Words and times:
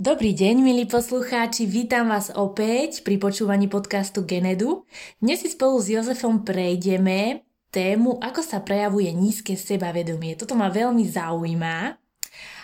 Dobrý 0.00 0.32
deň, 0.32 0.64
milí 0.64 0.88
poslucháči, 0.88 1.68
vítam 1.68 2.08
vás 2.08 2.32
opäť 2.32 3.04
pri 3.04 3.20
počúvaní 3.20 3.68
podcastu 3.68 4.24
Genedu. 4.24 4.88
Dnes 5.20 5.44
si 5.44 5.52
spolu 5.52 5.76
s 5.76 5.92
Jozefom 5.92 6.40
prejdeme 6.40 7.44
tému, 7.68 8.16
ako 8.16 8.40
sa 8.40 8.64
prejavuje 8.64 9.12
nízke 9.12 9.60
sebavedomie. 9.60 10.40
Toto 10.40 10.56
ma 10.56 10.72
veľmi 10.72 11.04
zaujíma. 11.04 12.00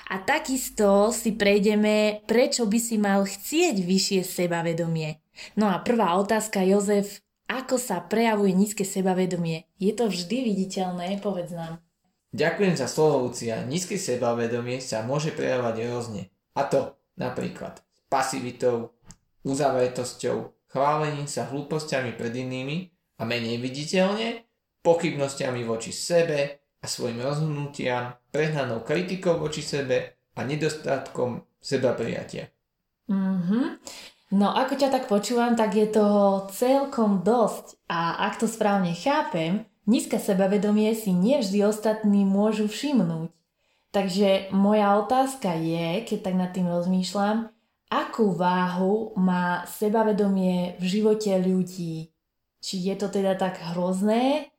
A 0.08 0.14
takisto 0.24 1.12
si 1.12 1.36
prejdeme, 1.36 2.24
prečo 2.24 2.64
by 2.64 2.78
si 2.80 2.96
mal 2.96 3.28
chcieť 3.28 3.84
vyššie 3.84 4.20
sebavedomie. 4.24 5.20
No 5.60 5.68
a 5.68 5.84
prvá 5.84 6.16
otázka, 6.16 6.64
Jozef, 6.64 7.20
ako 7.52 7.76
sa 7.76 8.00
prejavuje 8.00 8.56
nízke 8.56 8.88
sebavedomie? 8.88 9.68
Je 9.76 9.92
to 9.92 10.08
vždy 10.08 10.40
viditeľné? 10.40 11.20
Povedz 11.20 11.52
nám. 11.52 11.84
Ďakujem 12.32 12.80
za 12.80 12.88
slovo, 12.88 13.28
Lucia. 13.28 13.60
Nízke 13.60 14.00
sebavedomie 14.00 14.80
sa 14.80 15.04
môže 15.04 15.36
prejavovať 15.36 15.76
rôzne. 15.84 16.32
A 16.56 16.64
to 16.64 16.96
napríklad 17.16 17.80
pasivitou, 18.06 18.94
uzavretosťou, 19.42 20.70
chválením 20.70 21.26
sa 21.26 21.48
hlúpostiami 21.50 22.14
pred 22.14 22.32
inými 22.32 22.92
a 23.18 23.24
menej 23.24 23.58
viditeľne, 23.58 24.44
pochybnosťami 24.84 25.66
voči 25.66 25.90
sebe 25.90 26.62
a 26.78 26.86
svojim 26.86 27.18
rozhodnutiam, 27.18 28.14
prehnanou 28.30 28.86
kritikou 28.86 29.40
voči 29.40 29.64
sebe 29.64 30.22
a 30.36 30.40
nedostatkom 30.44 31.42
seba 31.58 31.96
prijatia. 31.96 32.52
Mm-hmm. 33.10 33.66
No 34.34 34.50
ako 34.50 34.74
ťa 34.74 34.88
tak 34.90 35.04
počúvam, 35.06 35.54
tak 35.54 35.78
je 35.78 35.86
toho 35.86 36.50
celkom 36.50 37.22
dosť 37.22 37.78
a 37.86 38.26
ak 38.26 38.42
to 38.42 38.46
správne 38.50 38.90
chápem, 38.94 39.66
nízke 39.86 40.18
sebavedomie 40.18 40.90
si 40.98 41.14
nie 41.14 41.38
vždy 41.38 41.62
ostatní 41.62 42.26
môžu 42.26 42.66
všimnúť. 42.66 43.30
Takže 43.96 44.52
moja 44.52 45.00
otázka 45.00 45.56
je, 45.56 46.04
keď 46.04 46.18
tak 46.20 46.36
nad 46.36 46.52
tým 46.52 46.68
rozmýšľam, 46.68 47.48
akú 47.88 48.28
váhu 48.36 49.16
má 49.16 49.64
sebavedomie 49.64 50.76
v 50.76 50.84
živote 50.84 51.32
ľudí? 51.40 52.12
Či 52.60 52.92
je 52.92 52.94
to 53.00 53.08
teda 53.08 53.40
tak 53.40 53.56
hrozné 53.72 54.52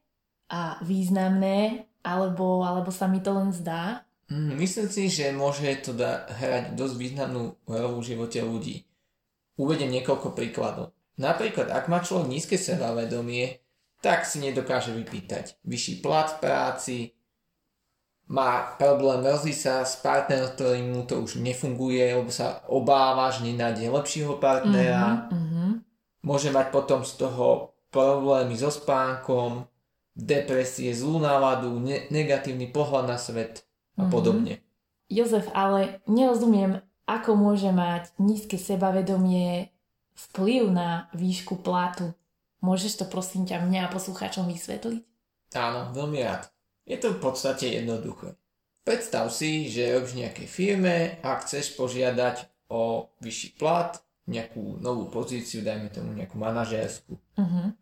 a 0.49 0.81
významné, 0.81 1.85
alebo, 2.01 2.65
alebo 2.65 2.89
sa 2.89 3.05
mi 3.05 3.21
to 3.21 3.37
len 3.37 3.53
zdá? 3.53 4.09
Mm, 4.33 4.57
myslím 4.57 4.89
si, 4.89 5.05
že 5.05 5.29
môže 5.29 5.69
to 5.85 5.93
da- 5.93 6.25
hrať 6.33 6.73
dosť 6.73 6.95
významnú 6.97 7.61
rolu 7.69 8.01
v 8.01 8.09
živote 8.17 8.41
ľudí. 8.41 8.89
Uvedem 9.61 9.93
niekoľko 9.93 10.33
príkladov. 10.33 10.97
Napríklad, 11.21 11.69
ak 11.69 11.85
má 11.93 12.01
človek 12.01 12.25
nízke 12.25 12.57
sebavedomie, 12.57 13.61
tak 14.01 14.25
si 14.25 14.41
nedokáže 14.41 14.97
vypýtať 14.97 15.61
vyšší 15.61 16.01
plat 16.01 16.25
v 16.25 16.41
práci, 16.41 16.97
má 18.27 18.75
problém, 18.75 19.23
mrzí 19.23 19.55
sa 19.55 19.87
s 19.87 20.03
partnerom, 20.03 20.51
ktorý 20.51 20.79
mu 20.83 21.07
to 21.07 21.23
už 21.23 21.39
nefunguje, 21.39 22.11
lebo 22.11 22.27
sa 22.27 22.59
obáva, 22.67 23.31
že 23.31 23.47
nenájde 23.47 23.87
lepšieho 23.87 24.35
partnera. 24.35 25.31
Mm-hmm. 25.31 25.69
Môže 26.27 26.51
mať 26.51 26.75
potom 26.75 27.07
z 27.07 27.15
toho 27.23 27.71
problémy 27.87 28.59
so 28.59 28.67
spánkom, 28.67 29.63
depresie, 30.11 30.91
zlú 30.91 31.23
náladu, 31.23 31.79
ne- 31.79 32.03
negatívny 32.11 32.67
pohľad 32.67 33.07
na 33.07 33.15
svet 33.15 33.63
a 33.95 34.03
mm-hmm. 34.03 34.11
podobne. 34.11 34.59
Jozef, 35.07 35.47
ale 35.55 36.03
nerozumiem, 36.03 36.83
ako 37.07 37.39
môže 37.39 37.71
mať 37.71 38.11
nízke 38.19 38.59
sebavedomie 38.59 39.71
vplyv 40.17 40.67
na 40.67 41.07
výšku 41.15 41.63
platu. 41.63 42.11
Môžeš 42.59 42.99
to 42.99 43.05
prosím 43.07 43.47
ťa 43.47 43.63
mňa 43.63 43.87
a 43.87 43.93
poslucháčom 43.93 44.51
vysvetliť? 44.51 44.99
Áno, 45.55 45.95
veľmi 45.95 46.19
rád. 46.27 46.51
Je 46.87 46.95
to 46.95 47.13
v 47.13 47.19
podstate 47.19 47.67
jednoduché. 47.67 48.39
Predstav 48.87 49.27
si, 49.35 49.67
že 49.67 49.91
robíš 49.91 50.15
v 50.15 50.21
nejakej 50.23 50.47
firme 50.47 50.95
a 51.19 51.35
chceš 51.43 51.75
požiadať 51.75 52.47
o 52.71 53.11
vyšší 53.19 53.59
plat, 53.59 53.99
nejakú 54.27 54.79
novú 54.79 55.11
pozíciu, 55.11 55.63
dajme 55.63 55.91
tomu 55.91 56.15
nejakú 56.15 56.39
manažérskú. 56.39 57.15
Uh-huh. 57.15 57.75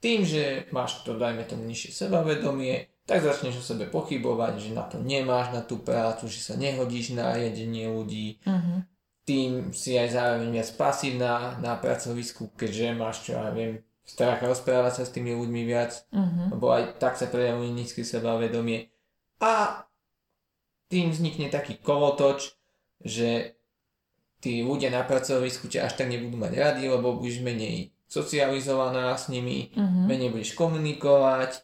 Tým, 0.00 0.24
že 0.24 0.68
máš 0.72 1.04
to, 1.04 1.16
dajme 1.16 1.44
tomu, 1.48 1.68
nižšie 1.68 2.04
sebavedomie, 2.04 2.92
tak 3.04 3.24
začneš 3.24 3.60
o 3.60 3.64
sebe 3.64 3.88
pochybovať, 3.88 4.52
že 4.60 4.70
na 4.76 4.84
to 4.88 5.00
nemáš, 5.00 5.52
na 5.52 5.60
tú 5.64 5.80
prácu, 5.80 6.28
že 6.28 6.40
sa 6.40 6.54
nehodíš 6.56 7.12
na 7.16 7.32
riadenie 7.32 7.92
ľudí. 7.92 8.40
Uh-huh. 8.44 8.84
Tým 9.24 9.72
si 9.76 9.96
aj 9.96 10.16
zároveň 10.16 10.48
viac 10.52 10.68
pasívna 10.76 11.60
na 11.60 11.76
pracovisku, 11.76 12.52
keďže 12.56 12.96
máš, 12.96 13.24
čo 13.28 13.36
ja 13.36 13.52
viem, 13.52 13.84
strach 14.02 14.42
rozprávať 14.42 14.92
sa 15.00 15.04
s 15.06 15.14
tými 15.14 15.32
ľuďmi 15.32 15.62
viac, 15.62 16.04
uh-huh. 16.10 16.52
lebo 16.52 16.74
aj 16.74 16.98
tak 16.98 17.14
sa 17.14 17.30
prejavuje 17.30 17.70
nízke 17.70 18.02
sebavedomie. 18.02 18.90
A 19.38 19.86
tým 20.90 21.14
vznikne 21.14 21.48
taký 21.48 21.78
kolotoč, 21.78 22.58
že 23.02 23.56
tí 24.42 24.66
ľudia 24.66 24.90
na 24.90 25.06
pracovisku 25.06 25.70
ťa 25.70 25.86
až 25.86 25.92
tak 26.02 26.10
nebudú 26.10 26.34
mať 26.34 26.52
radi, 26.58 26.84
lebo 26.90 27.14
budeš 27.14 27.40
menej 27.46 27.94
socializovaná 28.10 29.14
s 29.14 29.30
nimi, 29.30 29.72
uh-huh. 29.72 30.04
menej 30.10 30.34
budeš 30.34 30.52
komunikovať 30.58 31.62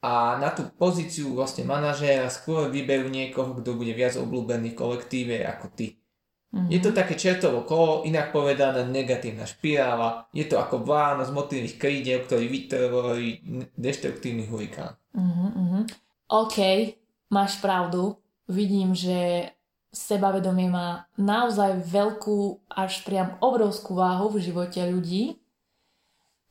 a 0.00 0.40
na 0.40 0.48
tú 0.48 0.64
pozíciu 0.80 1.36
vlastne 1.36 1.68
manažéra 1.68 2.32
skôr 2.32 2.72
vyberú 2.72 3.12
niekoho, 3.12 3.52
kto 3.60 3.76
bude 3.76 3.92
viac 3.92 4.16
obľúbený 4.16 4.72
v 4.72 4.78
kolektíve 4.80 5.36
ako 5.44 5.68
ty. 5.76 5.99
Mm-hmm. 6.50 6.70
Je 6.70 6.80
to 6.82 6.90
také 6.90 7.14
čertovo 7.14 7.62
kolo, 7.62 8.02
inak 8.02 8.34
povedané 8.34 8.82
negatívna 8.82 9.46
špirála. 9.46 10.26
Je 10.34 10.50
to 10.50 10.58
ako 10.58 10.82
vlána 10.82 11.22
z 11.22 11.30
motívnych 11.30 11.78
krídel, 11.78 12.26
ktorý 12.26 12.46
vytvorí 12.50 13.28
deštruktívny 13.78 14.50
hurikán. 14.50 14.98
Mm-hmm. 15.14 15.82
OK, 16.34 16.58
máš 17.30 17.62
pravdu. 17.62 18.18
Vidím, 18.50 18.98
že 18.98 19.46
sebavedomie 19.94 20.66
má 20.66 21.06
naozaj 21.14 21.86
veľkú, 21.86 22.66
až 22.66 23.02
priam 23.06 23.38
obrovskú 23.38 23.94
váhu 23.98 24.34
v 24.34 24.42
živote 24.42 24.82
ľudí. 24.90 25.38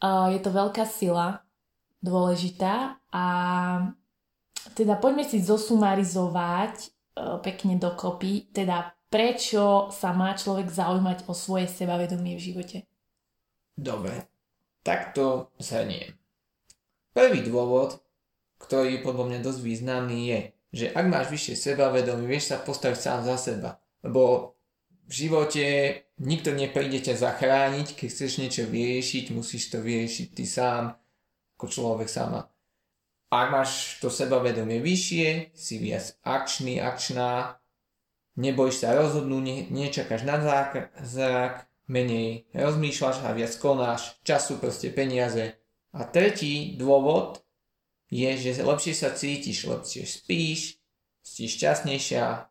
Je 0.03 0.39
to 0.39 0.51
veľká 0.51 0.87
sila, 0.87 1.43
dôležitá 1.99 3.03
a 3.11 3.25
teda 4.75 4.95
poďme 4.95 5.27
si 5.27 5.43
zosumarizovať 5.43 6.75
e, 6.79 6.87
pekne 7.43 7.75
dokopy, 7.79 8.47
teda 8.51 8.95
prečo 9.09 9.90
sa 9.90 10.14
má 10.14 10.38
človek 10.38 10.70
zaujímať 10.70 11.25
o 11.25 11.34
svoje 11.34 11.66
sebavedomie 11.68 12.38
v 12.38 12.46
živote? 12.53 12.78
Dobre, 13.74 14.30
tak 14.86 15.18
to 15.18 15.50
zhrniem. 15.58 16.14
Prvý 17.14 17.42
dôvod, 17.42 18.00
ktorý 18.62 19.00
je 19.00 19.06
podľa 19.06 19.25
mňa 19.28 19.40
dosť 19.42 19.59
významný 19.66 20.20
je, 20.30 20.40
že 20.70 20.86
ak 20.94 21.06
máš 21.09 21.28
vyššie 21.34 21.56
sebavedomie, 21.58 22.30
vieš 22.30 22.53
sa 22.53 22.62
postaviť 22.62 23.00
sám 23.02 23.20
za 23.25 23.36
seba. 23.42 23.81
Lebo 24.06 24.53
v 25.09 25.14
živote 25.26 25.66
nikto 26.22 26.53
nepríde 26.53 27.02
ťa 27.02 27.18
zachrániť, 27.18 27.97
keď 27.97 28.08
chceš 28.08 28.31
niečo 28.38 28.64
vyriešiť, 28.70 29.34
musíš 29.34 29.74
to 29.74 29.81
vyriešiť 29.81 30.28
ty 30.38 30.46
sám, 30.46 30.94
ako 31.58 31.66
človek 31.68 32.08
sama. 32.08 32.46
Ak 33.30 33.47
máš 33.53 34.02
to 34.02 34.09
sebavedomie 34.09 34.81
vyššie, 34.81 35.53
si 35.53 35.76
viac 35.78 36.18
akčný, 36.26 36.81
akčná, 36.81 37.59
Nebojíš 38.38 38.85
sa 38.85 38.94
rozhodnúť, 38.94 39.44
ne, 39.44 39.57
nečakáš 39.72 40.22
na 40.28 40.38
zrak, 41.01 41.69
menej 41.90 42.45
rozmýšľaš 42.53 43.25
a 43.25 43.34
viac 43.34 43.53
konáš, 43.57 44.16
času 44.22 44.62
proste 44.62 44.94
peniaze. 44.94 45.57
A 45.90 46.06
tretí 46.06 46.78
dôvod 46.78 47.41
je, 48.13 48.29
že 48.38 48.62
lepšie 48.62 48.94
sa 48.94 49.09
cítiš, 49.09 49.66
lepšie 49.66 50.06
spíš, 50.06 50.78
si 51.25 51.50
šťastnejšia, 51.50 52.45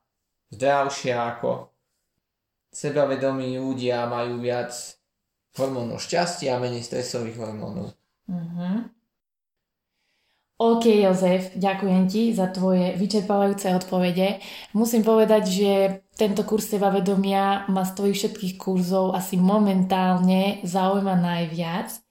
zdravšia 0.54 1.16
ako 1.38 1.70
sebavedomí 2.74 3.58
ľudia 3.58 4.06
majú 4.10 4.42
viac 4.42 4.74
hormónov 5.54 6.02
šťastia 6.02 6.58
a 6.58 6.62
menej 6.62 6.86
stresových 6.86 7.38
hormónov. 7.38 7.94
Mm-hmm. 8.28 8.97
OK, 10.58 10.90
Jozef, 10.90 11.54
ďakujem 11.54 12.10
ti 12.10 12.34
za 12.34 12.50
tvoje 12.50 12.98
vyčerpávajúce 12.98 13.70
odpovede. 13.78 14.42
Musím 14.74 15.06
povedať, 15.06 15.42
že 15.46 15.70
tento 16.18 16.42
kurz 16.42 16.66
vedomia 16.74 17.62
ma 17.70 17.86
z 17.86 17.94
tvojich 17.94 18.18
všetkých 18.18 18.54
kurzov 18.58 19.14
asi 19.14 19.38
momentálne 19.38 20.58
zaujíma 20.66 21.14
najviac. 21.14 22.02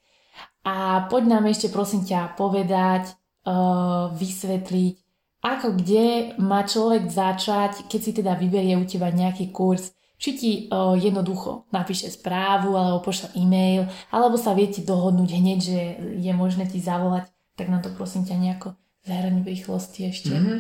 A 0.64 1.04
poď 1.12 1.24
nám 1.28 1.52
ešte 1.52 1.68
prosím 1.68 2.08
ťa 2.08 2.40
povedať, 2.40 3.20
uh, 3.44 4.16
vysvetliť, 4.16 4.96
ako 5.44 5.68
kde 5.84 6.40
má 6.40 6.64
človek 6.64 7.04
začať, 7.12 7.92
keď 7.92 8.00
si 8.00 8.12
teda 8.16 8.40
vyberie 8.40 8.80
u 8.80 8.88
teba 8.88 9.12
nejaký 9.12 9.52
kurz, 9.52 9.92
či 10.16 10.30
ti 10.40 10.52
uh, 10.72 10.96
jednoducho 10.96 11.68
napíše 11.76 12.08
správu, 12.08 12.80
alebo 12.80 13.04
pošle 13.04 13.28
e-mail, 13.36 13.92
alebo 14.08 14.40
sa 14.40 14.56
viete 14.56 14.80
dohodnúť 14.88 15.36
hneď, 15.36 15.60
že 15.60 15.80
je 16.16 16.32
možné 16.32 16.64
ti 16.64 16.80
zavolať 16.80 17.28
tak 17.58 17.74
na 17.74 17.82
to 17.82 17.90
prosím 17.92 18.24
ťa 18.24 18.38
nejako 18.38 18.78
zahrani 19.02 19.42
v 19.42 19.58
rýchlosti 19.58 20.14
ešte. 20.14 20.32
Mm-hmm. 20.32 20.60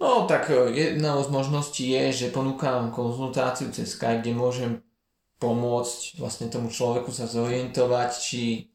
No 0.00 0.24
tak 0.24 0.48
e, 0.48 0.72
jedna 0.72 1.20
z 1.20 1.28
možností 1.28 1.84
je, 1.92 2.26
že 2.26 2.34
ponúkam 2.34 2.90
konzultáciu 2.90 3.68
cez 3.70 3.92
Skype, 3.92 4.24
kde 4.24 4.32
môžem 4.32 4.72
pomôcť 5.38 6.16
vlastne 6.16 6.48
tomu 6.48 6.72
človeku 6.72 7.12
sa 7.12 7.28
zorientovať, 7.28 8.10
či 8.16 8.72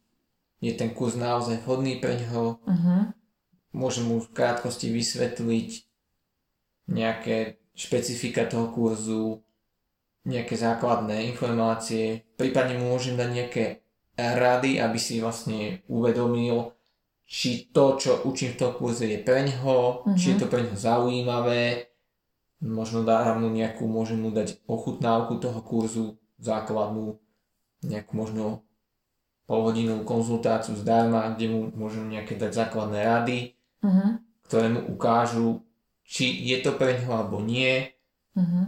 je 0.62 0.72
ten 0.78 0.94
kurz 0.94 1.18
naozaj 1.18 1.66
vhodný 1.66 1.98
pre 1.98 2.22
ňoho. 2.22 2.62
Mm-hmm. 2.62 3.02
Môžem 3.74 4.06
mu 4.06 4.22
v 4.22 4.30
krátkosti 4.30 4.94
vysvetliť 4.94 5.70
nejaké 6.90 7.58
špecifika 7.74 8.46
toho 8.46 8.70
kurzu, 8.70 9.40
nejaké 10.28 10.60
základné 10.60 11.32
informácie, 11.32 12.28
prípadne 12.36 12.76
mu 12.76 12.92
môžem 12.92 13.16
dať 13.16 13.30
nejaké 13.32 13.66
rady, 14.20 14.84
aby 14.84 15.00
si 15.00 15.24
vlastne 15.24 15.80
uvedomil, 15.88 16.76
či 17.30 17.70
to, 17.70 17.94
čo 18.02 18.26
učím 18.26 18.58
v 18.58 18.60
tom 18.66 18.74
kurze 18.74 19.06
je 19.06 19.22
pre 19.22 19.46
ňoho, 19.46 20.02
mm-hmm. 20.02 20.18
či 20.18 20.34
je 20.34 20.38
to 20.42 20.50
pre 20.50 20.66
ňoho 20.66 20.74
zaujímavé, 20.74 21.94
možno 22.66 23.06
dám 23.06 23.46
mu 23.46 23.54
nejakú, 23.54 23.86
môžem 23.86 24.18
mu 24.18 24.34
dať 24.34 24.58
ochutnávku 24.66 25.38
toho 25.38 25.62
kurzu 25.62 26.18
základnú, 26.42 27.22
nejakú 27.86 28.12
možno 28.18 28.66
polhodinovú 29.46 30.10
konzultáciu 30.10 30.74
zdarma, 30.74 31.38
kde 31.38 31.46
mu 31.54 31.60
môžem 31.78 32.10
nejaké 32.10 32.34
dať 32.34 32.66
základné 32.66 33.00
rady, 33.06 33.38
mm-hmm. 33.86 34.10
ktoré 34.50 34.68
mu 34.74 34.82
ukážu, 34.90 35.62
či 36.02 36.34
je 36.34 36.58
to 36.66 36.74
pre 36.82 36.98
ňoho 36.98 37.14
alebo 37.14 37.38
nie. 37.46 37.94
Mm-hmm. 38.34 38.66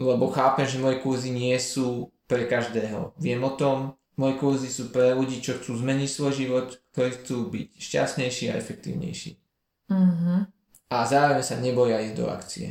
Lebo 0.00 0.32
chápem, 0.32 0.64
že 0.64 0.80
moje 0.80 0.96
kurzy 1.04 1.28
nie 1.28 1.60
sú 1.60 2.08
pre 2.24 2.48
každého. 2.48 3.12
Viem 3.20 3.44
o 3.44 3.52
tom, 3.52 4.00
moje 4.16 4.34
kurzy 4.38 4.70
sú 4.70 4.94
pre 4.94 5.14
ľudí, 5.14 5.42
čo 5.42 5.58
chcú 5.58 5.78
zmeniť 5.78 6.10
svoj 6.10 6.32
život, 6.34 6.66
ktorí 6.94 7.10
chcú 7.18 7.36
byť 7.50 7.66
šťastnejší 7.78 8.44
a 8.50 8.58
efektívnejší. 8.58 9.30
Mm-hmm. 9.90 10.38
A 10.90 10.96
zároveň 11.06 11.44
sa 11.44 11.58
neboja 11.58 11.98
ísť 12.02 12.16
do 12.16 12.26
akcie. 12.30 12.68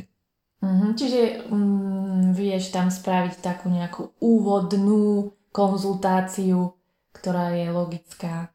Mm-hmm. 0.64 0.90
Čiže 0.96 1.20
mm, 1.52 2.22
vieš 2.32 2.72
tam 2.72 2.88
spraviť 2.88 3.44
takú 3.44 3.68
nejakú 3.68 4.16
úvodnú 4.20 5.32
konzultáciu, 5.52 6.74
ktorá 7.12 7.52
je 7.52 7.66
logická 7.68 8.50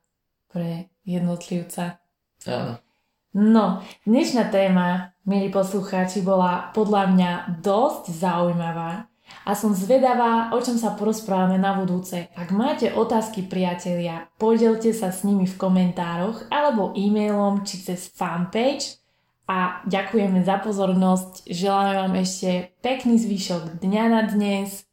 pre 0.50 0.89
jednotlivca. 1.06 2.01
Áno. 2.50 2.81
No, 3.30 3.86
dnešná 4.09 4.50
téma, 4.50 5.13
milí 5.21 5.53
poslucháči, 5.53 6.25
bola 6.25 6.74
podľa 6.74 7.03
mňa 7.13 7.31
dosť 7.62 8.09
zaujímavá 8.09 9.09
a 9.46 9.58
som 9.58 9.74
zvedavá, 9.74 10.54
o 10.54 10.60
čom 10.62 10.78
sa 10.78 10.94
porozprávame 10.94 11.58
na 11.58 11.74
budúce. 11.74 12.30
Ak 12.38 12.54
máte 12.54 12.94
otázky, 12.94 13.50
priatelia, 13.50 14.30
podelte 14.38 14.94
sa 14.94 15.10
s 15.10 15.26
nimi 15.26 15.50
v 15.50 15.60
komentároch 15.60 16.48
alebo 16.54 16.94
e-mailom 16.94 17.66
či 17.66 17.81
cez 17.81 18.14
fanpage 18.14 19.02
a 19.50 19.81
ďakujeme 19.90 20.46
za 20.46 20.62
pozornosť. 20.62 21.50
Želáme 21.50 21.94
vám 21.98 22.14
ešte 22.22 22.78
pekný 22.86 23.18
zvyšok 23.18 23.81
dňa 23.81 24.04
na 24.08 24.22
dnes. 24.30 24.86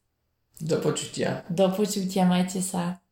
Do 0.57 0.81
počutia. 0.81 1.45
Do 1.53 1.69
počutia, 1.69 2.25
majte 2.25 2.65
sa. 2.65 3.05